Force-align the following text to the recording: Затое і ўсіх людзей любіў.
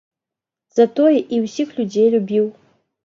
Затое 0.77 1.13
і 1.35 1.41
ўсіх 1.45 1.77
людзей 1.81 2.07
любіў. 2.15 2.45